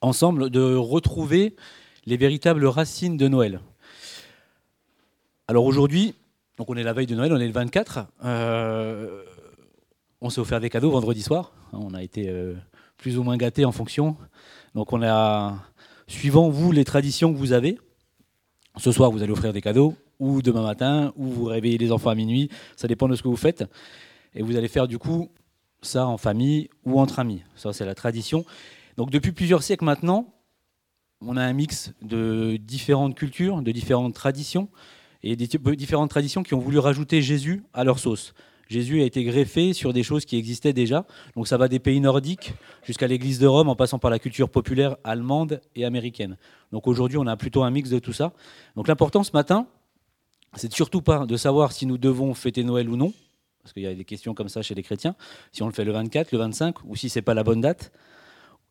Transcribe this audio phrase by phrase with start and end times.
[0.00, 1.56] ensemble de retrouver
[2.06, 3.60] les véritables racines de Noël.
[5.46, 6.14] Alors aujourd'hui,
[6.56, 8.06] donc on est la veille de Noël, on est le 24.
[8.24, 9.22] Euh,
[10.20, 11.52] on s'est offert des cadeaux vendredi soir.
[11.72, 12.54] On a été euh,
[12.96, 14.16] plus ou moins gâtés en fonction.
[14.74, 15.58] Donc on a,
[16.06, 17.78] suivant vous les traditions que vous avez,
[18.76, 22.10] ce soir vous allez offrir des cadeaux, ou demain matin, ou vous réveillez les enfants
[22.10, 23.64] à minuit, ça dépend de ce que vous faites.
[24.34, 25.30] Et vous allez faire du coup
[25.80, 27.42] ça en famille ou entre amis.
[27.54, 28.44] Ça c'est la tradition.
[28.98, 30.34] Donc depuis plusieurs siècles maintenant,
[31.20, 34.68] on a un mix de différentes cultures, de différentes traditions,
[35.22, 38.34] et différentes traditions qui ont voulu rajouter Jésus à leur sauce.
[38.66, 41.06] Jésus a été greffé sur des choses qui existaient déjà.
[41.36, 44.50] Donc ça va des pays nordiques jusqu'à l'Église de Rome, en passant par la culture
[44.50, 46.36] populaire allemande et américaine.
[46.72, 48.32] Donc aujourd'hui, on a plutôt un mix de tout ça.
[48.74, 49.68] Donc l'important ce matin,
[50.54, 53.12] c'est surtout pas de savoir si nous devons fêter Noël ou non,
[53.62, 55.14] parce qu'il y a des questions comme ça chez les chrétiens,
[55.52, 57.92] si on le fait le 24, le 25, ou si c'est pas la bonne date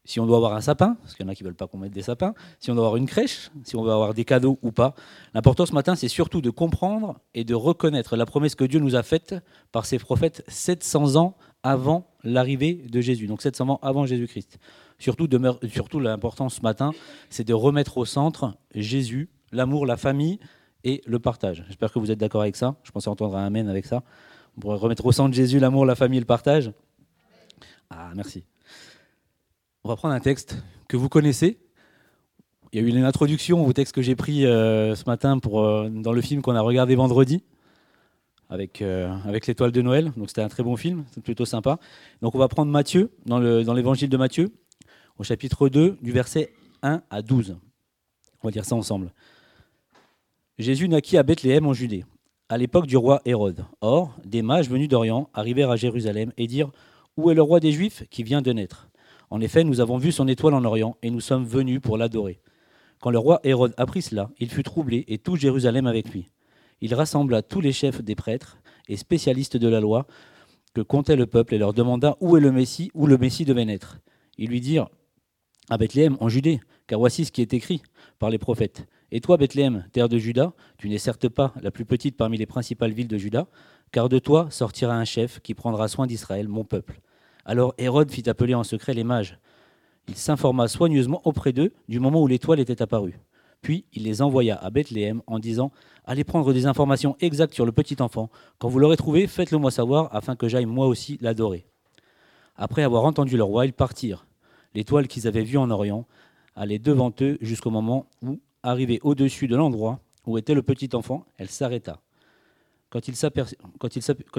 [0.07, 1.67] si on doit avoir un sapin, parce qu'il y en a qui ne veulent pas
[1.67, 4.23] qu'on mette des sapins, si on doit avoir une crèche, si on veut avoir des
[4.23, 4.95] cadeaux ou pas.
[5.34, 8.95] L'important ce matin, c'est surtout de comprendre et de reconnaître la promesse que Dieu nous
[8.95, 9.35] a faite
[9.73, 14.59] par ses prophètes 700 ans avant l'arrivée de Jésus, donc 700 ans avant Jésus-Christ.
[14.98, 15.27] Surtout,
[15.70, 16.91] surtout l'important ce matin,
[17.29, 20.39] c'est de remettre au centre Jésus, l'amour, la famille
[20.85, 21.65] et le partage.
[21.67, 22.77] J'espère que vous êtes d'accord avec ça.
[22.84, 24.04] Je pensais entendre un Amen avec ça.
[24.55, 26.71] On pourrait remettre au centre Jésus, l'amour, la famille et le partage.
[27.89, 28.45] Ah, merci.
[29.88, 30.57] On va prendre un texte
[30.90, 31.60] que vous connaissez.
[32.74, 35.63] Il y a eu une introduction au texte que j'ai pris euh, ce matin pour,
[35.63, 37.41] euh, dans le film qu'on a regardé vendredi
[38.49, 40.12] avec, euh, avec l'étoile de Noël.
[40.18, 41.79] Donc c'était un très bon film, c'est plutôt sympa.
[42.21, 44.52] Donc on va prendre Matthieu, dans l'évangile dans de Matthieu,
[45.20, 46.51] au chapitre 2, du verset
[46.84, 47.55] 1 à 12.
[48.44, 49.13] On va dire ça ensemble.
[50.60, 52.04] Jésus naquit à Bethléem en Judée,
[52.49, 53.63] à l'époque du roi Hérode.
[53.79, 56.72] Or, des mages venus d'Orient arrivèrent à Jérusalem et dirent
[57.16, 58.87] Où est le roi des Juifs qui vient de naître?
[59.29, 62.39] En effet, nous avons vu son étoile en Orient et nous sommes venus pour l'adorer.
[63.01, 66.29] Quand le roi Hérode apprit cela, il fut troublé et tout Jérusalem avec lui.
[66.81, 70.07] Il rassembla tous les chefs des prêtres et spécialistes de la loi
[70.73, 73.66] que comptait le peuple et leur demanda où est le Messie, où le Messie devait
[73.66, 73.99] naître.
[74.37, 74.89] Ils lui dirent
[75.69, 77.81] à Bethléem, en Judée, car voici ce qui est écrit
[78.19, 78.87] par les prophètes.
[79.11, 82.45] Et toi, Bethléem, terre de Juda, tu n'es certes pas la plus petite parmi les
[82.45, 83.47] principales villes de Juda,
[83.91, 87.01] car de toi sortira un chef qui prendra soin d'Israël, mon peuple.
[87.47, 89.40] Alors Hérode fit appeler en secret les mages.
[90.09, 93.22] Il s'informa soigneusement auprès d'eux du moment où l'étoile était apparue.
[93.62, 95.72] Puis il les envoya à Bethléem en disant
[96.06, 98.30] Allez prendre des informations exactes sur le petit enfant.
[98.59, 101.66] Quand vous l'aurez trouvé, faites-le moi savoir afin que j'aille moi aussi l'adorer.
[102.58, 104.28] Après avoir entendu le roi, ils partirent.
[104.75, 106.06] L'étoile qu'ils avaient vue en Orient
[106.53, 111.25] allait devant eux jusqu'au moment où, arrivée au-dessus de l'endroit où était le petit enfant,
[111.38, 112.02] elle s'arrêta.
[112.89, 113.07] Quand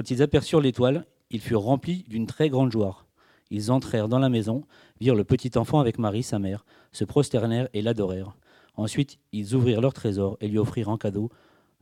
[0.09, 3.05] ils aperçurent l'étoile, ils furent remplis d'une très grande joie.
[3.51, 4.63] Ils entrèrent dans la maison,
[4.99, 8.35] virent le petit enfant avec Marie, sa mère, se prosternèrent et l'adorèrent.
[8.75, 11.29] Ensuite, ils ouvrirent leur trésor et lui offrirent en cadeau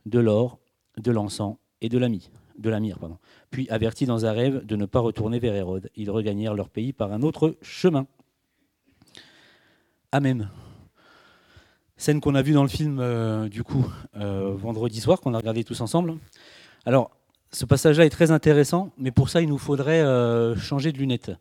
[0.06, 0.58] de l'or,
[0.96, 2.98] de l'encens et de la de la myrrhe.
[2.98, 3.18] Pardon.
[3.50, 6.92] Puis, avertis dans un rêve de ne pas retourner vers Hérode, ils regagnèrent leur pays
[6.92, 8.06] par un autre chemin.
[10.10, 10.50] Amen.
[11.96, 13.86] Scène qu'on a vue dans le film, euh, du coup,
[14.16, 16.16] euh, vendredi soir, qu'on a regardé tous ensemble.
[16.86, 17.10] Alors,
[17.50, 21.32] ce passage-là est très intéressant, mais pour ça, il nous faudrait euh, changer de lunettes.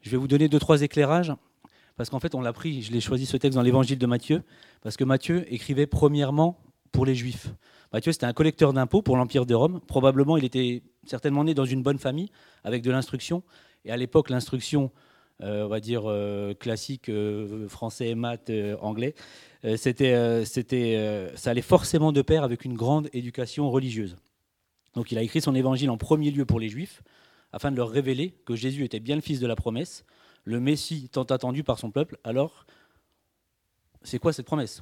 [0.00, 1.32] Je vais vous donner deux, trois éclairages,
[1.96, 4.42] parce qu'en fait, on l'a pris, je l'ai choisi ce texte dans l'évangile de Matthieu,
[4.82, 6.60] parce que Matthieu écrivait premièrement
[6.92, 7.48] pour les Juifs.
[7.92, 9.80] Matthieu, c'était un collecteur d'impôts pour l'Empire de Rome.
[9.86, 12.30] Probablement, il était certainement né dans une bonne famille,
[12.64, 13.42] avec de l'instruction.
[13.84, 14.90] Et à l'époque, l'instruction,
[15.42, 17.10] euh, on va dire, euh, classique,
[17.68, 18.50] français, maths,
[18.80, 19.14] anglais,
[19.76, 24.16] c'était, c'était, ça allait forcément de pair avec une grande éducation religieuse.
[24.94, 27.02] Donc il a écrit son évangile en premier lieu pour les Juifs,
[27.52, 30.04] afin de leur révéler que Jésus était bien le Fils de la promesse,
[30.44, 32.18] le Messie tant attendu par son peuple.
[32.24, 32.66] Alors,
[34.02, 34.80] c'est quoi cette promesse?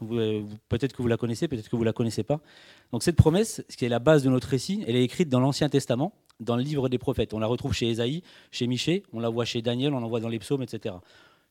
[0.69, 2.41] Peut-être que vous la connaissez, peut-être que vous ne la connaissez pas.
[2.93, 5.41] Donc cette promesse, ce qui est la base de notre récit, elle est écrite dans
[5.41, 7.33] l'Ancien Testament, dans le livre des prophètes.
[7.33, 10.21] On la retrouve chez Ésaïe, chez Michée, on la voit chez Daniel, on la voit
[10.21, 10.95] dans les psaumes, etc.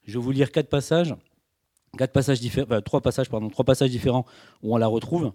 [0.06, 1.16] Je vais vous lire quatre passages,
[1.98, 4.26] quatre passages différents, trois passages, pardon, trois passages différents
[4.62, 5.34] où on la retrouve.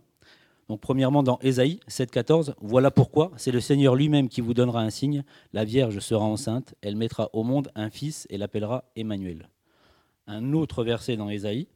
[0.71, 4.91] Donc premièrement dans Ésaïe 7,14, voilà pourquoi c'est le Seigneur lui-même qui vous donnera un
[4.91, 5.25] signe.
[5.53, 9.49] La Vierge sera enceinte, elle mettra au monde un fils et l'appellera Emmanuel.
[10.29, 11.67] Un autre verset dans Ésaïe,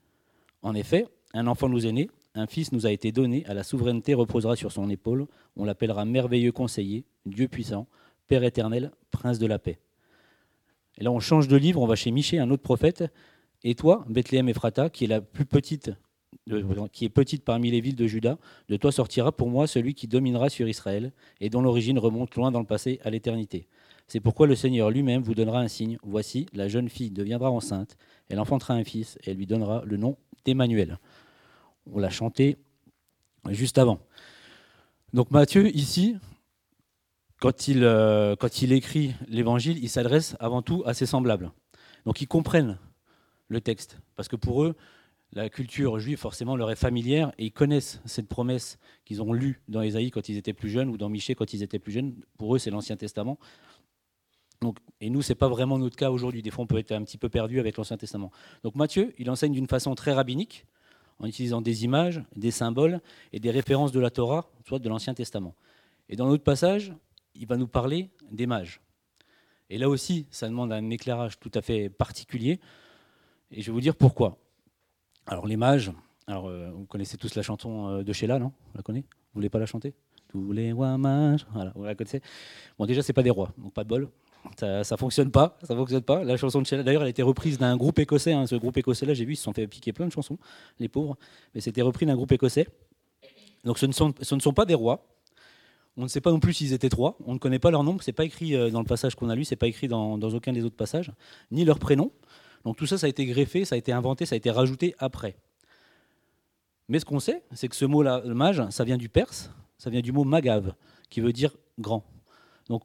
[0.62, 3.64] en effet, un enfant nous est né, un fils nous a été donné, à la
[3.64, 5.26] souveraineté reposera sur son épaule,
[5.56, 7.88] on l'appellera merveilleux conseiller, Dieu puissant,
[8.29, 9.81] Père éternel, prince de la paix.
[10.99, 13.02] Et là on change de livre, on va chez Michée, un autre prophète,
[13.64, 15.91] et toi, Bethléem Ephrata, qui est la plus petite
[16.92, 18.38] qui est petite parmi les villes de Juda,
[18.69, 22.50] de toi sortira pour moi celui qui dominera sur Israël, et dont l'origine remonte loin
[22.50, 23.69] dans le passé à l'éternité.
[24.06, 25.98] C'est pourquoi le Seigneur lui-même vous donnera un signe.
[26.02, 27.96] Voici, la jeune fille deviendra enceinte,
[28.28, 30.98] elle enfantera un fils, et elle lui donnera le nom d'Emmanuel.
[31.90, 32.56] On l'a chanté
[33.50, 34.00] juste avant.
[35.12, 36.16] Donc Matthieu, ici,
[37.40, 41.52] quand il, euh, quand il écrit l'évangile, il s'adresse avant tout à ses semblables.
[42.04, 42.78] Donc ils comprennent
[43.48, 44.75] le texte, parce que pour eux,
[45.34, 49.60] la culture juive forcément leur est familière et ils connaissent cette promesse qu'ils ont lue
[49.69, 52.14] dans Ésaïe quand ils étaient plus jeunes ou dans Michée quand ils étaient plus jeunes.
[52.38, 53.38] Pour eux, c'est l'Ancien Testament.
[55.00, 56.40] Et nous, ce n'est pas vraiment notre cas aujourd'hui.
[56.40, 58.31] Des fois, on peut être un petit peu perdu avec l'Ancien Testament.
[58.62, 60.66] Donc Matthieu, il enseigne d'une façon très rabbinique,
[61.19, 63.00] en utilisant des images, des symboles
[63.32, 65.54] et des références de la Torah, soit de l'Ancien Testament.
[66.08, 66.94] Et dans notre passage,
[67.34, 68.81] il va nous parler des mages.
[69.69, 72.60] Et là aussi, ça demande un éclairage tout à fait particulier.
[73.50, 74.38] Et je vais vous dire pourquoi.
[75.26, 75.91] Alors les mages,
[76.26, 78.53] alors euh, vous connaissez tous la chanson euh, de Sheila, non?
[78.73, 79.06] Vous la connaissez?
[79.09, 79.94] Vous voulez pas la chanter?
[80.29, 82.21] Tous les rois mages, voilà, vous la connaissez?
[82.79, 84.11] Bon déjà c'est pas des rois, donc pas de bol.
[84.59, 86.23] Ça, ça fonctionne pas, ça fonctionne pas.
[86.23, 88.35] La chanson de Sheila, d'ailleurs, elle a été reprise d'un groupe écossais.
[88.35, 88.47] Hein.
[88.47, 90.37] Ce groupe écossais-là, j'ai vu, ils se sont fait piquer plein de chansons,
[90.79, 91.17] les pauvres.
[91.55, 92.69] Mais c'était repris d'un groupe écossais.
[93.65, 95.06] Donc ce ne, sont, ce ne sont pas des rois.
[95.97, 97.17] On ne sait pas non plus s'ils étaient trois.
[97.25, 97.97] On ne connaît pas leur nom.
[98.00, 99.47] C'est pas écrit euh, dans le passage qu'on a lu.
[99.47, 101.11] C'est pas écrit dans, dans aucun des autres passages,
[101.50, 102.11] ni leur prénom.
[102.64, 104.94] Donc tout ça, ça a été greffé, ça a été inventé, ça a été rajouté
[104.99, 105.37] après.
[106.88, 110.00] Mais ce qu'on sait, c'est que ce mot-là, mage, ça vient du perse, ça vient
[110.00, 110.75] du mot magav,
[111.11, 112.05] qui veut dire grand.
[112.69, 112.84] Donc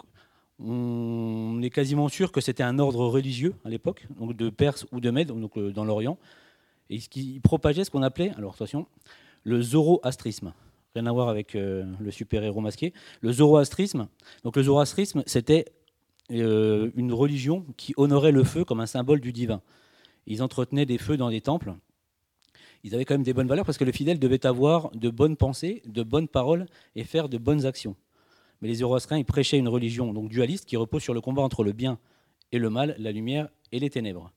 [0.60, 5.00] on est quasiment sûr que c'était un ordre religieux à l'époque, donc de Perse ou
[5.00, 6.18] de Mède, donc euh, dans l'Orient,
[6.90, 8.86] et qui propageait ce qu'on appelait, alors attention,
[9.44, 10.54] le zoroastrisme.
[10.96, 12.94] Rien à voir avec euh, le super-héros masqué.
[13.22, 14.08] Le zoroastrisme,
[14.44, 15.66] donc le zoroastrisme, c'était
[16.32, 19.62] euh, une religion qui honorait le feu comme un symbole du divin.
[20.28, 21.74] Ils entretenaient des feux dans des temples.
[22.84, 25.36] Ils avaient quand même des bonnes valeurs parce que le fidèle devait avoir de bonnes
[25.36, 26.66] pensées, de bonnes paroles
[26.96, 27.96] et faire de bonnes actions.
[28.62, 31.64] Mais les Zoroastriens, ils prêchaient une religion donc dualiste qui repose sur le combat entre
[31.64, 31.98] le bien
[32.52, 34.32] et le mal, la lumière et les ténèbres.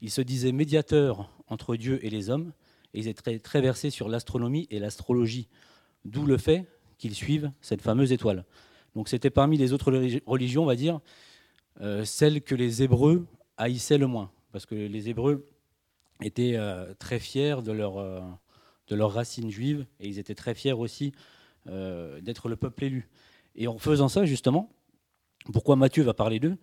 [0.00, 2.52] Ils se disaient médiateurs entre Dieu et les hommes
[2.94, 5.48] et ils étaient très versés sur l'astronomie et l'astrologie,
[6.04, 6.66] d'où le fait
[6.98, 8.44] qu'ils suivent cette fameuse étoile.
[8.94, 9.92] Donc c'était parmi les autres
[10.26, 11.00] religions, on va dire,
[11.80, 15.46] euh, celle que les Hébreux haïssaient le moins, parce que les Hébreux
[16.22, 18.20] étaient euh, très fiers de leur, euh,
[18.88, 21.12] de leurs racines juives, et ils étaient très fiers aussi
[21.64, 23.08] d'être le peuple élu.
[23.54, 24.72] Et en faisant ça, justement,
[25.52, 26.56] pourquoi Matthieu va parler d'eux?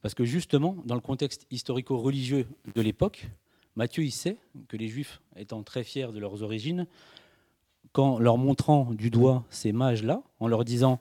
[0.00, 3.28] Parce que justement, dans le contexte historico-religieux de l'époque,
[3.76, 4.38] Matthieu, il sait
[4.68, 6.86] que les Juifs, étant très fiers de leurs origines,
[7.92, 10.98] qu'en leur montrant du doigt ces mages-là, en leur disant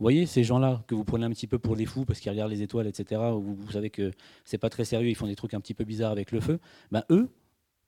[0.00, 2.30] vous voyez ces gens-là que vous prenez un petit peu pour des fous parce qu'ils
[2.30, 3.20] regardent les étoiles, etc.
[3.34, 4.12] Vous, vous savez que
[4.46, 6.58] c'est pas très sérieux, ils font des trucs un petit peu bizarres avec le feu.
[6.90, 7.28] Ben eux,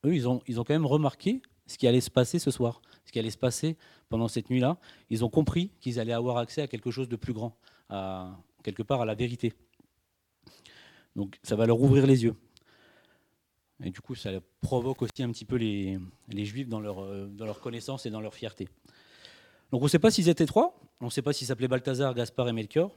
[0.04, 2.82] eux, ils ont, ils ont quand même remarqué ce qui allait se passer ce soir,
[3.06, 3.78] ce qui allait se passer
[4.10, 4.76] pendant cette nuit-là.
[5.08, 7.56] Ils ont compris qu'ils allaient avoir accès à quelque chose de plus grand,
[8.62, 9.54] quelque part à la vérité.
[11.16, 12.34] Donc ça va leur ouvrir les yeux.
[13.82, 15.98] Et du coup, ça provoque aussi un petit peu les,
[16.28, 18.68] les juifs dans leur, euh, dans leur connaissance et dans leur fierté.
[19.72, 22.14] Donc on ne sait pas s'ils étaient trois, on ne sait pas s'ils s'appelaient Balthazar,
[22.14, 22.90] Gaspard et Melchior.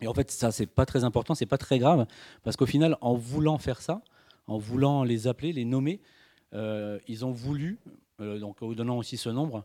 [0.00, 2.06] Et en fait, ça, c'est pas très important, c'est pas très grave,
[2.42, 4.02] parce qu'au final, en voulant faire ça,
[4.46, 6.00] en voulant les appeler, les nommer,
[6.54, 7.78] euh, ils ont voulu,
[8.20, 9.64] euh, donc en donnant aussi ce nombre,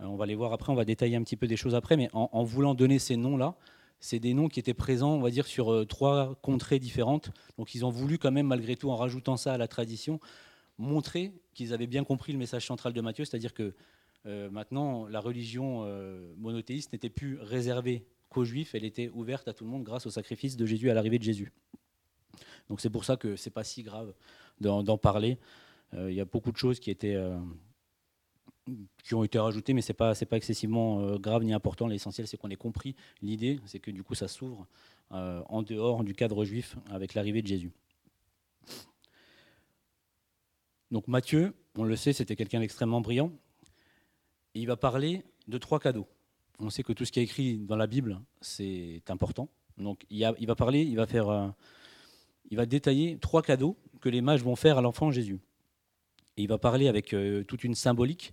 [0.00, 1.96] euh, on va les voir après, on va détailler un petit peu des choses après,
[1.96, 3.54] mais en, voulant donner ces noms-là,
[4.00, 7.30] c'est des noms qui étaient présents, on va dire, sur trois contrées différentes.
[7.56, 10.20] Donc ils ont voulu quand même, malgré tout, en rajoutant ça à la tradition,
[10.76, 13.74] montrer qu'ils avaient bien compris le message central de Matthieu, c'est-à-dire que
[14.26, 19.54] euh, maintenant, la religion euh, monothéiste n'était plus réservée qu'aux juifs, elle était ouverte à
[19.54, 21.52] tout le monde grâce au sacrifice de Jésus à l'arrivée de Jésus.
[22.68, 24.12] Donc c'est pour ça que c'est pas si grave
[24.60, 25.38] d'en parler.
[25.94, 26.90] Euh, il y a beaucoup de choses qui,
[29.12, 31.86] ont été rajoutées, mais ce n'est pas, pas excessivement grave ni important.
[31.86, 34.66] L'essentiel, c'est qu'on ait compris l'idée, c'est que du coup, ça s'ouvre
[35.10, 37.72] en dehors du cadre juif avec l'arrivée de Jésus.
[40.90, 43.32] Donc Matthieu, on le sait, c'était quelqu'un d'extrêmement brillant
[44.54, 46.06] il va parler de trois cadeaux.
[46.60, 49.48] On sait que tout ce qui est écrit dans la Bible, c'est important.
[49.76, 51.48] Donc il, va parler, il va faire, euh,
[52.50, 55.38] il va détailler trois cadeaux que les mages vont faire à l'enfant Jésus.
[56.36, 58.32] Et il va parler avec euh, toute une symbolique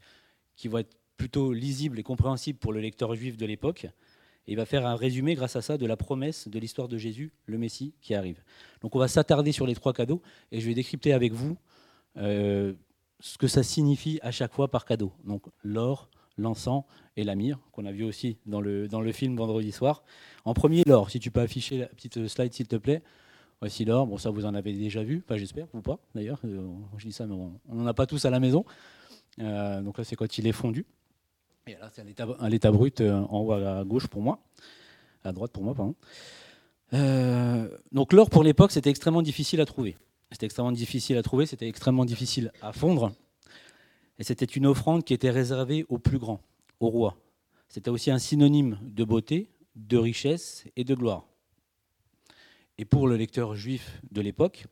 [0.55, 3.85] qui va être plutôt lisible et compréhensible pour le lecteur juif de l'époque.
[4.47, 6.97] Et il va faire un résumé grâce à ça de la promesse de l'histoire de
[6.97, 8.43] Jésus, le Messie qui arrive.
[8.81, 11.57] Donc on va s'attarder sur les trois cadeaux et je vais décrypter avec vous
[12.17, 12.73] euh,
[13.19, 15.11] ce que ça signifie à chaque fois par cadeau.
[15.23, 16.83] Donc l'or, l'encens
[17.15, 20.03] et la myrrhe, qu'on a vu aussi dans le, dans le film vendredi soir.
[20.43, 23.01] En premier, l'or, si tu peux afficher la petite slide s'il te plaît.
[23.61, 26.67] Voici l'or, bon ça vous en avez déjà vu, pas j'espère, ou pas d'ailleurs, euh,
[26.97, 28.65] je dis ça mais on n'en a pas tous à la maison.
[29.39, 30.85] Euh, donc là c'est quand il est fondu.
[31.65, 32.01] Et là c'est
[32.39, 34.39] à l'état brut euh, en haut à gauche pour moi,
[35.23, 35.95] à droite pour moi pardon.
[37.91, 39.95] donc l'or pour l'époque, c'était extrêmement difficile à trouver.
[40.31, 43.13] C'était extrêmement difficile à trouver, c'était extrêmement difficile à fondre.
[44.17, 46.41] Et c'était une offrande qui était réservée aux plus grands,
[46.79, 47.17] au roi.
[47.67, 51.25] C'était aussi un synonyme de beauté, de richesse et de gloire.
[52.77, 54.65] Et pour le lecteur juif de l'époque,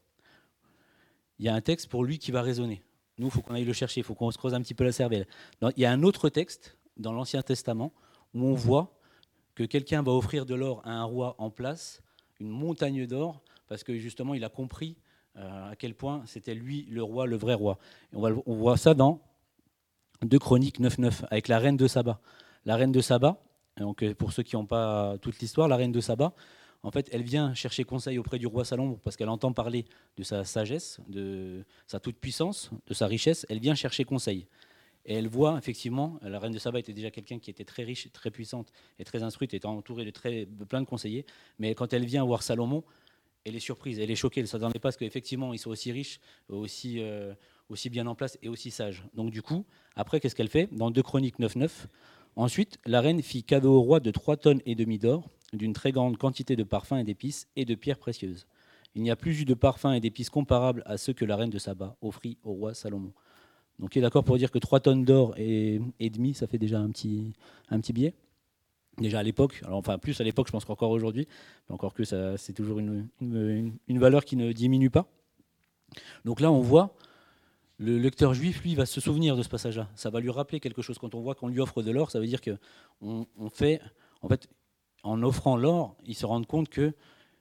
[1.39, 2.83] il y a un texte pour lui qui va résonner.
[3.17, 4.83] Nous, il faut qu'on aille le chercher, il faut qu'on se creuse un petit peu
[4.83, 5.27] la cervelle.
[5.62, 7.93] Il y a un autre texte dans l'Ancien Testament
[8.33, 9.00] où on voit
[9.55, 12.01] que quelqu'un va offrir de l'or à un roi en place,
[12.39, 14.98] une montagne d'or, parce que justement, il a compris
[15.37, 17.77] euh, à quel point c'était lui le roi, le vrai roi.
[18.13, 19.21] On, voit ça dans
[20.21, 22.19] 2 Chroniques 9.9, avec la reine de Saba.
[22.65, 23.41] La reine de Saba,
[23.77, 26.33] donc euh, pour ceux qui n'ont pas toute l'histoire, la reine de Saba,
[26.83, 29.85] en fait, elle vient chercher conseil auprès du roi Salomon parce qu'elle entend parler
[30.17, 33.45] de sa sagesse, de sa toute-puissance, de sa richesse.
[33.49, 34.47] Elle vient chercher conseil.
[35.05, 38.11] Et elle voit effectivement, la reine de Saba était déjà quelqu'un qui était très riche,
[38.11, 41.25] très puissante et très instruite, étant entourée de, très, plein de conseillers.
[41.57, 42.83] Mais quand elle vient voir Salomon,
[43.45, 45.73] elle est surprise, elle est choquée, elle ne s'attendait pas à ce qu'effectivement ils soient
[45.73, 46.19] aussi riches,
[46.50, 47.33] aussi, euh,
[47.69, 49.03] aussi bien en place et aussi sages.
[49.13, 51.69] Donc du coup, après, qu'est-ce qu'elle fait Dans 2 Chroniques 9.9,
[52.35, 55.91] ensuite, la reine fit cadeau au roi de 3 tonnes et demi d'or, d'une très
[55.91, 58.47] grande quantité de parfums et d'épices et de pierres précieuses.
[58.95, 61.50] Il n'y a plus eu de parfums et d'épices comparables à ceux que la reine
[61.50, 63.12] de Saba offrit au roi Salomon.
[63.79, 66.79] Donc il est d'accord pour dire que 3 tonnes d'or et, demi, ça fait déjà
[66.79, 67.33] un petit,
[67.69, 68.13] un petit.
[68.97, 71.27] Déjà à l'époque, alors enfin plus à l'époque, je pense qu'encore aujourd'hui,
[71.69, 73.09] encore que c'est toujours une,
[73.89, 75.07] valeur qui ne diminue pas.
[76.25, 76.95] Donc là, on voit
[77.79, 79.89] le lecteur juif, lui, va se souvenir de ce passage-là.
[79.95, 81.00] Ça va lui rappeler quelque chose.
[81.00, 82.57] Quand on voit qu'on lui offre de l'or, ça veut dire que
[83.01, 83.81] on, fait,
[84.21, 84.47] en fait,
[85.01, 86.93] en offrant l'or, ils se rendent compte que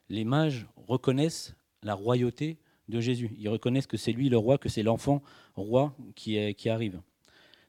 [0.08, 3.30] les mages reconnaissent la royauté de Jésus.
[3.38, 5.22] Ils reconnaissent que c'est lui le roi, que c'est l'enfant
[5.54, 7.00] roi qui arrive.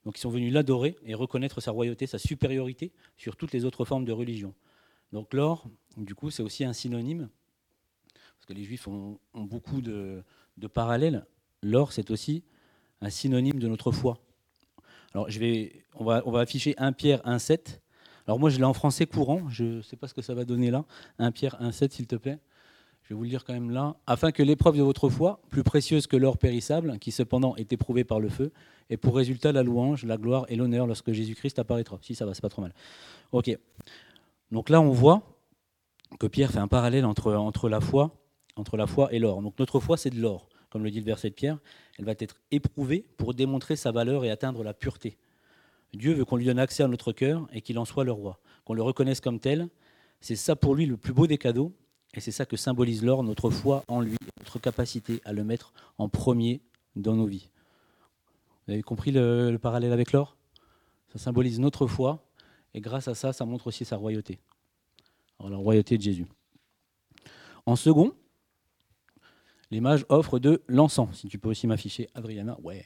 [0.05, 3.86] Donc ils sont venus l'adorer et reconnaître sa royauté, sa supériorité sur toutes les autres
[3.86, 4.53] formes de religion.
[5.12, 7.29] Donc l'or, du coup, c'est aussi un synonyme,
[8.13, 10.24] parce que les juifs ont, beaucoup de,
[10.74, 11.25] parallèles.
[11.62, 12.43] L'or, c'est aussi
[13.00, 14.19] un synonyme de notre foi.
[15.13, 17.79] Alors je vais, on, va, on va afficher 1 Pierre 1,7.
[18.25, 19.48] Alors moi, je l'ai en français courant.
[19.50, 20.86] Je ne sais pas ce que ça va donner là.
[21.19, 22.39] 1 Pierre 1,7, s'il te plaît.
[23.03, 23.98] Je vais vous le dire quand même là.
[24.07, 28.03] Afin que l'épreuve de votre foi, plus précieuse que l'or périssable, qui cependant est éprouvé
[28.05, 28.51] par le feu,
[28.89, 32.00] ait pour résultat la louange, la gloire et l'honneur lorsque Jésus-Christ apparaîtra.
[32.01, 32.74] Si ça va, c'est pas trop mal.
[33.33, 33.57] Ok.
[34.51, 35.22] Donc là, on voit
[36.19, 38.15] que Pierre fait un parallèle entre, entre, la, foi,
[38.55, 39.41] entre la foi et l'or.
[39.41, 41.57] Donc notre foi, c'est de l'or, comme le dit le verset de Pierre.
[42.00, 45.17] Elle va être éprouvée pour démontrer sa valeur et atteindre la pureté.
[45.93, 48.39] Dieu veut qu'on lui donne accès à notre cœur et qu'il en soit le roi,
[48.65, 49.67] qu'on le reconnaisse comme tel.
[50.22, 51.74] C'est ça pour lui le plus beau des cadeaux,
[52.13, 55.74] et c'est ça que symbolise l'or, notre foi en lui, notre capacité à le mettre
[55.98, 56.62] en premier
[56.96, 57.50] dans nos vies.
[58.65, 60.38] Vous avez compris le, parallèle avec l'or?
[61.12, 62.25] Ça symbolise notre foi,
[62.74, 64.39] et grâce à ça, ça montre aussi sa royauté.
[65.39, 66.27] Alors, la royauté de Jésus.
[67.65, 68.13] En second,
[69.72, 71.20] l'image offre de l'encens.
[71.20, 72.86] Si tu peux aussi m'afficher, Adriana, ouais.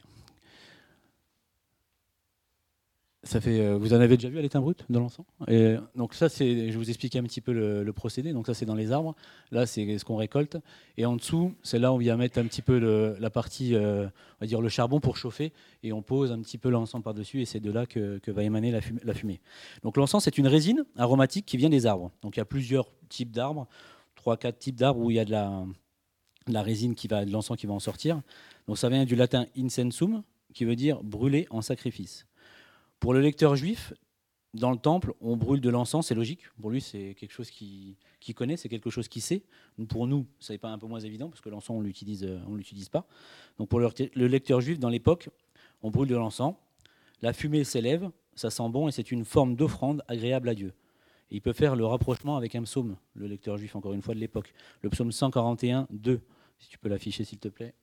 [3.35, 5.25] Euh, vous en avez déjà vu à l'étain brut de l'encens?
[5.47, 8.33] Et Donc ça, je vous expliquer un petit peu le, procédé.
[8.33, 9.15] Donc ça, c'est dans les arbres.
[9.51, 10.57] Là, c'est ce qu'on récolte.
[10.97, 12.77] Et en dessous, c'est là où on vient mettre un petit peu
[13.19, 15.53] la partie, euh, on va dire le charbon pour chauffer,
[15.83, 18.71] et on pose un petit peu l'encens par-dessus, et c'est de là que, va émaner
[18.71, 19.39] la fumée.
[19.83, 22.11] Donc l'encens, c'est une résine aromatique qui vient des arbres.
[22.21, 23.67] Donc il y a plusieurs types d'arbres,
[24.15, 25.65] trois, quatre types d'arbres où il y a de la,
[26.47, 28.21] de la résine qui va, de l'encens qui va en sortir.
[28.67, 32.25] Donc ça vient du latin incensum, qui veut dire brûler en sacrifice.
[32.99, 33.93] Pour le lecteur juif,
[34.53, 36.41] dans le temple, on brûle de l'encens, c'est logique.
[36.59, 37.95] Pour lui, c'est quelque chose qu'il
[38.35, 39.43] connaît, c'est quelque chose qu'il sait.
[39.87, 42.89] Pour nous, ça n'est pas un peu moins évident, parce que l'encens, on ne l'utilise
[42.89, 43.07] pas.
[43.57, 45.29] Donc pour le, lecteur juif, dans l'époque,
[45.81, 46.55] on brûle de l'encens,
[47.21, 50.73] la fumée s'élève, ça sent bon, et c'est une forme d'offrande agréable à Dieu.
[51.29, 54.19] il peut faire le rapprochement avec un psaume, le lecteur juif, encore une fois, de
[54.19, 54.53] l'époque.
[54.81, 56.21] Le psaume 141, 2,
[56.59, 57.73] si tu peux l'afficher, s'il te plaît.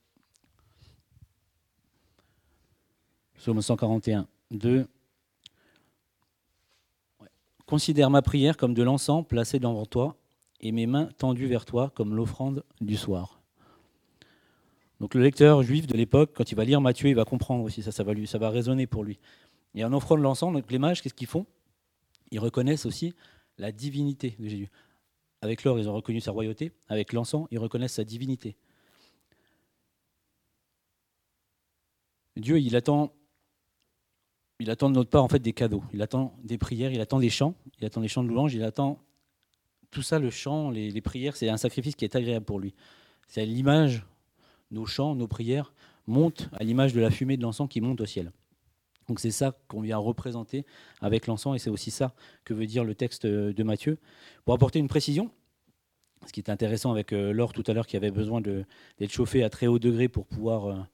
[3.34, 4.86] Psaume 141, 2.
[7.74, 10.16] Considère ma prière comme de l'encens placé devant toi
[10.60, 13.42] et mes mains tendues vers toi comme l'offrande du soir.
[15.00, 17.82] Donc le lecteur juif de l'époque, quand il va lire Matthieu, il va comprendre aussi
[17.82, 19.18] ça, ça va, lui, ça va résonner pour lui.
[19.74, 21.46] Et en offrant de l'encens, les mages, qu'est-ce qu'ils font?
[22.30, 23.12] Ils reconnaissent aussi
[23.58, 24.70] la divinité de Jésus.
[25.40, 26.70] Avec l'or, ils ont reconnu sa royauté.
[26.88, 28.56] Avec l'encens, ils reconnaissent sa divinité.
[32.36, 33.12] Dieu, il attend
[34.60, 35.82] il attend de notre part en fait des cadeaux.
[35.92, 38.62] Il attend des prières, il attend des chants, il attend des chants de louange, il
[38.62, 39.00] attend
[39.90, 42.74] tout ça, le chant, les, prières, c'est un sacrifice qui est agréable pour lui.
[43.28, 44.04] C'est l'image,
[44.72, 45.72] nos chants, nos prières
[46.06, 48.32] montent à l'image de la fumée de l'encens qui monte au ciel.
[49.08, 50.66] Donc c'est ça qu'on vient représenter
[51.00, 53.98] avec l'encens et c'est aussi ça que veut dire le texte de Matthieu.
[54.44, 55.30] Pour apporter une précision,
[56.26, 59.50] Ce qui est intéressant avec l'or tout à l'heure qui avait besoin d'être chauffé à
[59.50, 60.88] très haut degré pour pouvoir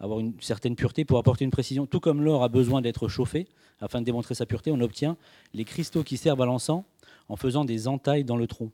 [0.00, 1.86] avoir une certaine pureté, pour apporter une précision.
[1.86, 3.46] Tout comme l'or a besoin d'être chauffé
[3.80, 5.16] afin de démontrer sa pureté, on obtient
[5.54, 6.84] les cristaux qui servent à l'encens
[7.28, 8.72] en faisant des entailles dans le tronc,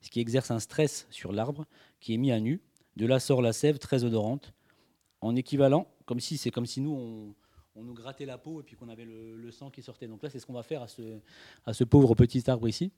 [0.00, 1.66] ce qui exerce un stress sur l'arbre
[2.00, 2.60] qui est mis à nu.
[2.96, 4.52] De là sort la sève très odorante,
[5.20, 7.34] en équivalent, comme si c'est comme si nous
[7.76, 10.06] on, nous grattait la peau et puis qu'on avait le, sang qui sortait.
[10.06, 10.86] Donc là, c'est ce qu'on va faire à
[11.72, 12.92] ce, pauvre petit arbre ici.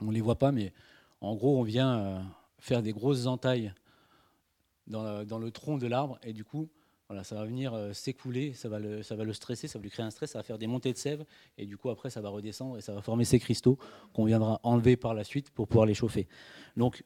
[0.00, 0.72] On ne les voit pas, mais
[1.20, 2.20] en gros, on vient euh,
[2.58, 3.72] faire des grosses entailles
[4.88, 6.68] dans, dans le tronc de l'arbre et du coup,
[7.22, 9.90] ça va venir euh, s'écouler, ça, va le, ça va le stresser, ça va lui
[9.90, 11.24] créer un stress, ça va faire des montées de sève,
[11.58, 13.78] et du coup après ça va redescendre et ça va former ces cristaux
[14.12, 16.26] qu'on viendra enlever par la suite pour pouvoir les chauffer.
[16.76, 17.04] Donc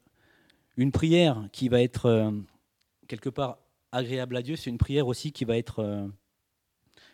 [0.77, 2.31] une prière qui va être euh,
[3.09, 3.59] quelque part
[3.93, 6.07] agréable à Dieu, c'est une prière aussi qui va être euh,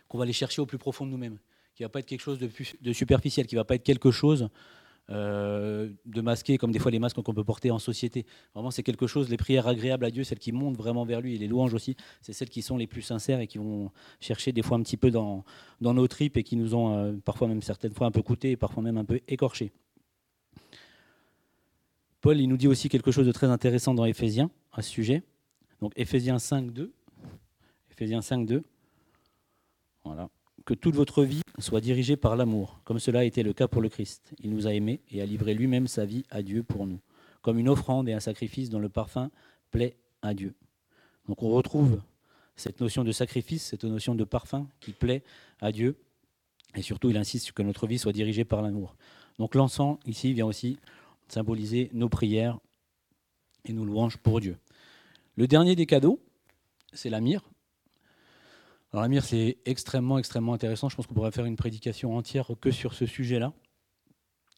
[0.07, 1.39] qu'on va aller chercher au plus profond de nous-mêmes,
[1.75, 2.49] qui va pas être quelque chose de,
[2.81, 4.49] de superficiel, qui va pas être quelque chose
[5.09, 8.25] euh, de masquer comme des fois les masques qu'on peut porter en société.
[8.53, 11.35] Vraiment, c'est quelque chose, les prières agréables à Dieu, celles qui montent vraiment vers lui,
[11.35, 13.91] et les louanges aussi, c'est celles qui sont les plus sincères et qui vont
[14.21, 15.43] chercher des fois un petit peu dans,
[15.81, 18.57] nos tripes et qui nous ont euh, parfois même certaines fois un peu coûté et
[18.57, 19.73] parfois même un peu écorché.
[22.21, 25.23] Paul, il nous dit aussi quelque chose de très intéressant dans Éphésiens à ce sujet.
[25.81, 26.93] Donc Éphésiens 5, 2.
[27.91, 28.63] Éphésiens 5, 2.
[30.05, 30.29] Voilà
[30.65, 33.81] que toute votre vie soit dirigée par l'amour, comme cela a été le cas pour
[33.81, 34.33] le Christ.
[34.39, 36.99] Il nous a aimés et a livré lui-même sa vie à Dieu pour nous,
[37.41, 39.29] comme une offrande et un sacrifice dont le parfum
[39.71, 40.53] plaît à Dieu.
[41.27, 42.01] Donc on retrouve
[42.55, 45.23] cette notion de sacrifice, cette notion de parfum qui plaît
[45.59, 45.97] à Dieu,
[46.75, 48.95] et surtout il insiste que notre vie soit dirigée par l'amour.
[49.39, 50.77] Donc l'encens ici vient aussi
[51.27, 52.59] symboliser nos prières
[53.65, 54.57] et nos louanges pour Dieu.
[55.35, 56.19] Le dernier des cadeaux,
[56.93, 57.43] c'est la myrrhe.
[58.93, 60.87] Alors Amir, c'est extrêmement, extrêmement intéressant.
[60.87, 63.51] Je pense qu'on pourrait faire une prédication entière que sur ce sujet-là.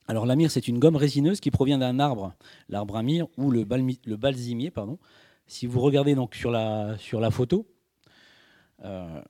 [0.10, 2.36] Alors l'amir, c'est une gomme résineuse qui provient d'un arbre,
[2.68, 4.74] l'arbre amir ou le, balsimier.
[5.48, 7.66] Si vous regardez donc sur la, la photo,
[8.84, 9.22] euh,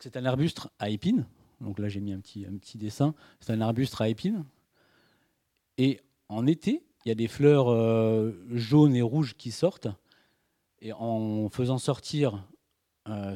[0.00, 1.24] c'est un arbuste à épines.
[1.60, 3.14] Donc là, j'ai mis un petit, dessin.
[3.38, 4.44] C'est un arbuste à épines.
[5.78, 9.88] Et en été, il y a des fleurs euh, jaunes et rouges qui sortent.
[10.80, 12.44] Et en faisant sortir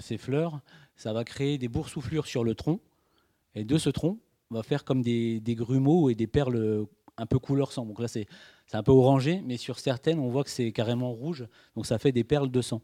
[0.00, 0.61] ces fleurs,
[0.96, 2.81] ça va créer des boursouflures sur le tronc.
[3.54, 4.18] Et de ce tronc,
[4.50, 7.85] on va faire comme des, grumeaux et des perles un peu couleur sang.
[7.85, 8.26] Donc là, c'est
[8.72, 11.46] un peu orangé, mais sur certaines, on voit que c'est carrément rouge.
[11.74, 12.83] Donc ça fait des perles de sang.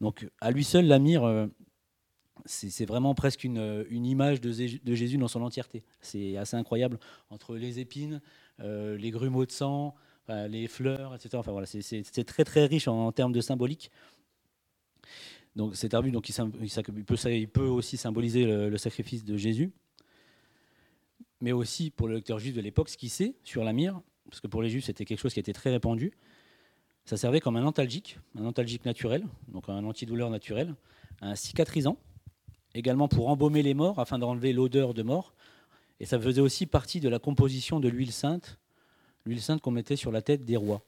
[0.00, 1.46] Donc à lui seul, la myrrhe, euh,
[2.44, 4.50] c'est vraiment presque une, image de,
[4.94, 5.84] Jésus dans son entièreté.
[6.00, 6.98] C'est assez incroyable
[7.30, 8.20] entre les épines,
[8.60, 9.94] euh, les grumeaux de sang,
[10.28, 11.30] les fleurs, etc.
[11.34, 13.90] Enfin voilà, c'est très très riche en termes de symbolique.
[15.56, 16.16] Donc cet arbuste,
[17.52, 19.70] peut, aussi symboliser le, sacrifice de Jésus,
[21.40, 24.40] mais aussi pour le lecteur juif de l'époque, ce qu'il sait sur la myrrhe, parce
[24.40, 26.12] que pour les juifs c'était quelque chose qui était très répandu,
[27.04, 30.74] ça servait comme un antalgique, un antalgique naturel, donc un antidouleur naturel,
[31.20, 31.98] un cicatrisant,
[32.74, 35.34] également pour embaumer les morts afin d'enlever l'odeur de mort,
[36.00, 38.58] et ça faisait aussi partie de la composition de l'huile sainte,
[39.26, 40.82] l'huile sainte qu'on mettait sur la tête des rois.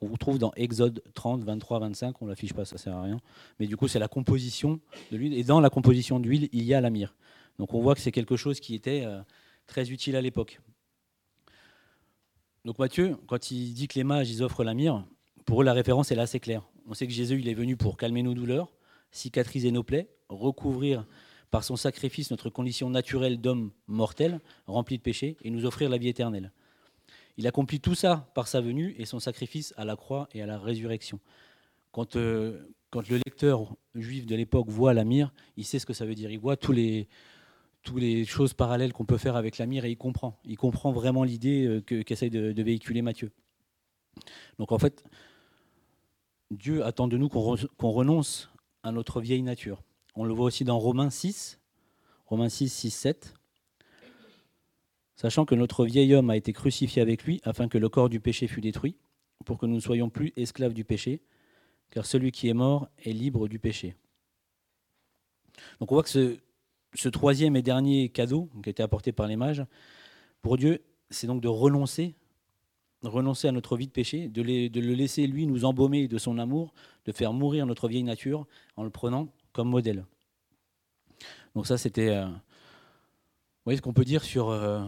[0.00, 2.22] On vous trouve dans Exode 30, 23, 25.
[2.22, 3.20] On ne l'affiche pas, ça ne sert à rien.
[3.58, 5.34] Mais du coup, c'est la composition de l'huile.
[5.34, 7.14] Et dans la composition d'huile, il y a la myrrhe.
[7.58, 9.20] Donc on voit que c'est quelque chose qui était euh,
[9.66, 10.60] très utile à l'époque.
[12.64, 15.04] Donc Matthieu, quand il dit que les mages ils offrent la myrrhe,
[15.44, 16.62] pour eux la référence est là assez claire.
[16.86, 18.72] On sait que Jésus il est venu pour calmer nos douleurs,
[19.10, 21.06] cicatriser nos plaies, recouvrir
[21.50, 25.98] par son sacrifice notre condition naturelle d'homme mortel, rempli de péché, et nous offrir la
[25.98, 26.52] vie éternelle.
[27.40, 30.46] Il accomplit tout ça par sa venue et son sacrifice à la croix et à
[30.46, 31.20] la résurrection.
[31.90, 36.04] Quand, euh, le lecteur juif de l'époque voit la mire, il sait ce que ça
[36.04, 36.30] veut dire.
[36.30, 40.38] Il voit toutes les choses parallèles qu'on peut faire avec la mire et il comprend.
[40.44, 43.32] Il comprend vraiment l'idée euh, qu'essaye de, véhiculer Matthieu.
[44.58, 45.02] Donc en fait,
[46.50, 48.50] Dieu attend de nous qu'on renonce
[48.82, 49.82] à notre vieille nature.
[50.14, 51.58] On le voit aussi dans Romains 6,
[52.26, 53.39] Romains 6, 6, 7
[55.20, 58.20] sachant que notre vieil homme a été crucifié avec lui afin que le corps du
[58.20, 58.96] péché fût détruit,
[59.44, 61.20] pour que nous ne soyons plus esclaves du péché,
[61.90, 63.96] car celui qui est mort est libre du péché.
[65.78, 66.38] Donc on voit que
[66.94, 69.62] ce, troisième et dernier cadeau qui a été apporté par les mages,
[70.40, 72.14] pour Dieu, c'est donc de renoncer,
[73.02, 76.72] renoncer à notre vie de péché, de, le laisser lui nous embaumer de son amour,
[77.04, 80.06] de faire mourir notre vieille nature en le prenant comme modèle.
[81.54, 82.08] Donc ça, c'était...
[82.08, 84.82] Euh, vous voyez ce qu'on peut dire sur, euh,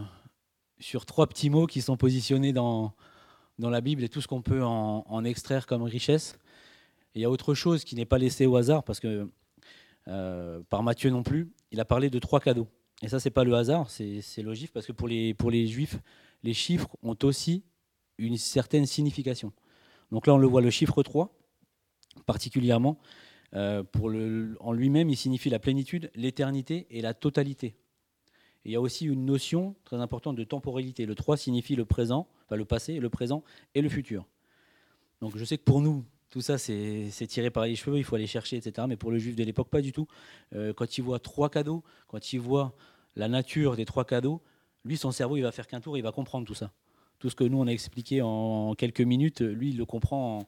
[0.83, 2.93] sur trois petits mots qui sont positionnés dans,
[3.57, 6.37] dans la Bible et tout ce qu'on peut en, extraire comme richesse.
[7.15, 9.29] il y a autre chose qui n'est pas laissé au hasard, parce que
[10.09, 12.67] euh, par Matthieu non plus, il a parlé de trois cadeaux.
[13.01, 15.99] Et ça, c'est pas le hasard, c'est logique, parce que pour les, pour les juifs,
[16.43, 17.63] les chiffres ont aussi
[18.17, 19.53] une certaine signification.
[20.11, 21.33] Donc là, on le voit, le chiffre 3,
[22.25, 22.99] particulièrement,
[23.55, 27.75] euh, pour le, en lui-même, il signifie la plénitude, l'éternité et la totalité.
[28.65, 31.05] Il y a aussi une notion très importante de temporalité.
[31.05, 33.43] Le 3 signifie le présent, le passé, le présent
[33.75, 34.25] et le futur.
[35.21, 38.15] Donc je sais que pour nous, tout ça, c'est tiré par les cheveux, il faut
[38.15, 38.87] aller chercher, etc.
[38.89, 40.07] Mais pour le juif de l'époque, pas du tout.
[40.55, 42.73] Euh, quand il voit trois cadeaux, quand il voit
[43.15, 44.41] la nature des trois cadeaux,
[44.85, 46.71] lui, son cerveau, il va faire qu'un tour, il va comprendre tout ça.
[47.19, 50.47] Tout ce que nous, on a expliqué en quelques minutes, lui, il le comprend.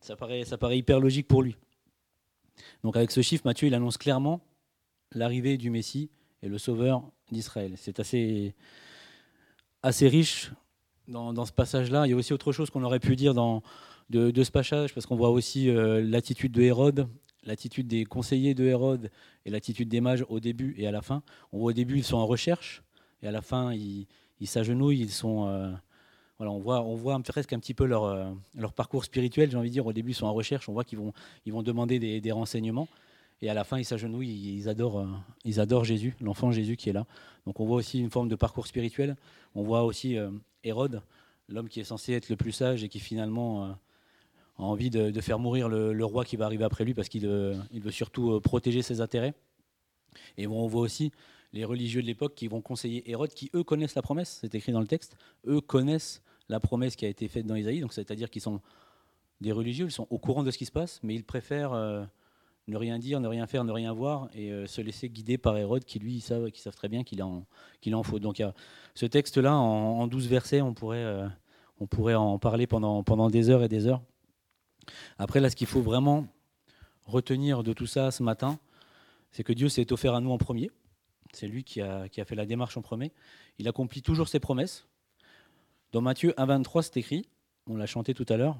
[0.00, 1.56] Ça, paraît, ça paraît hyper logique pour lui.
[2.82, 4.40] Donc avec ce chiffre, Matthieu, il annonce clairement
[5.12, 6.10] l'arrivée du Messie
[6.44, 7.02] et le Sauveur
[7.32, 7.72] d'Israël.
[7.76, 8.54] C'est assez,
[9.82, 10.52] assez riche
[11.08, 12.06] dans, ce passage-là.
[12.06, 13.62] Il y a aussi autre chose qu'on aurait pu dire dans,
[14.10, 17.08] de, ce passage, parce qu'on voit aussi euh, l'attitude de Hérode,
[17.44, 19.10] l'attitude des conseillers de Hérode
[19.44, 21.22] et l'attitude des mages au début et à la fin.
[21.52, 22.82] On voit au début, ils sont en recherche,
[23.22, 24.06] et à la fin, ils
[24.44, 25.48] s'agenouillent, ils sont...
[25.48, 25.72] Euh,
[26.38, 29.56] voilà, on voit, on voit presque un petit peu leur, euh, leur parcours spirituel, j'ai
[29.56, 29.86] envie de dire.
[29.86, 31.12] Au début, ils sont en recherche, on voit qu'ils vont,
[31.46, 32.88] ils vont demander des, renseignements.
[33.42, 35.08] Et à la fin, ils s'agenouillent, ils adorent, euh,
[35.44, 37.06] ils adorent Jésus, l'enfant Jésus qui est là.
[37.46, 39.16] Donc on voit aussi une forme de parcours spirituel.
[39.54, 40.30] On voit aussi euh,
[40.62, 41.02] Hérode,
[41.48, 45.38] l'homme qui est censé être le plus sage et qui finalement a envie de, faire
[45.38, 47.24] mourir le, roi qui va arriver après lui parce qu'il
[47.70, 49.34] il veut surtout protéger ses intérêts.
[50.38, 51.12] Et on voit aussi
[51.54, 54.72] les religieux de l'époque qui vont conseiller Hérode, qui eux connaissent la promesse, c'est écrit
[54.72, 55.16] dans le texte,
[55.46, 58.60] eux connaissent la promesse qui a été faite dans Isaïe, donc c'est-à-dire qu'ils sont
[59.40, 62.04] des religieux, ils sont au courant de ce qui se passe, mais ils préfèrent euh,
[62.66, 65.56] ne rien dire, ne rien faire, ne rien voir, et euh, se laisser guider par
[65.56, 67.46] Hérode, qui lui, savent, qui savent très bien qu'il en,
[67.92, 68.18] en faut.
[68.18, 68.54] Donc a
[68.94, 71.26] ce texte-là, en, douze versets, on pourrait, euh,
[71.80, 74.02] on pourrait en parler pendant, pendant des heures et des heures.
[75.18, 76.26] Après, là, ce qu'il faut vraiment
[77.06, 78.58] retenir de tout ça ce matin,
[79.32, 80.70] c'est que Dieu s'est offert à nous en premier.
[81.32, 83.12] C'est lui qui a, fait la démarche en premier.
[83.58, 84.86] Il accomplit toujours ses promesses.
[85.92, 87.28] Dans Matthieu 1,23, c'est écrit,
[87.66, 88.58] on l'a chanté tout à l'heure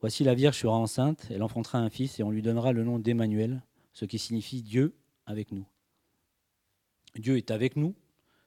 [0.00, 2.98] Voici la Vierge sera enceinte, elle enfantera un fils et on lui donnera le nom
[2.98, 5.66] d'Emmanuel, ce qui signifie Dieu avec nous.
[7.16, 7.94] Dieu est avec nous.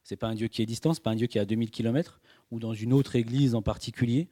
[0.04, 1.42] Ce n'est pas un Dieu qui est distant, ce n'est pas un Dieu qui est
[1.42, 4.30] à 2000 km ou dans une autre église en particulier.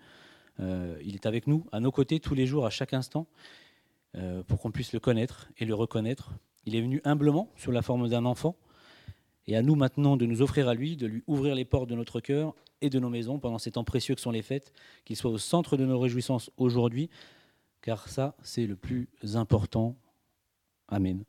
[0.60, 3.27] Euh, il est avec nous, à nos côtés, tous les jours, à chaque instant,
[4.15, 6.32] euh, pour qu'on puisse le connaître et le reconnaître.
[6.65, 8.56] Il est venu humblement, sous la forme d'un enfant,
[9.47, 11.95] et à nous maintenant de nous offrir à lui, de lui ouvrir les portes de
[11.95, 14.73] notre cœur et de nos maisons pendant ces temps précieux que sont les fêtes,
[15.05, 17.10] qu'il soit au centre de nos réjouissances aujourd'hui,
[17.81, 19.95] car ça, c'est le plus important.
[20.89, 21.23] Amen.